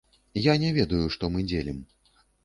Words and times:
Я 0.43 0.53
не 0.61 0.69
ведаю, 0.77 1.03
што 1.15 1.29
мы 1.35 1.43
дзелім. 1.51 1.77